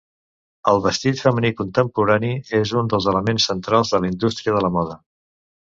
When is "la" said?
4.03-4.13, 4.69-4.77